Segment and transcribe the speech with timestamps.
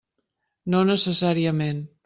[0.75, 1.89] No necessàriament.